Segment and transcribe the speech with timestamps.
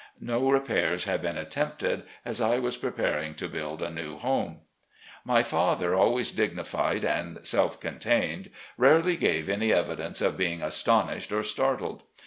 [0.19, 4.61] No repairs had been attempted, as 1 was preparing to build a new home.
[5.27, 10.19] THE SOUTHERN TRIP 407 My father, always dignified and self contained, rarely gave any evidence
[10.19, 12.01] of being astonished or startled.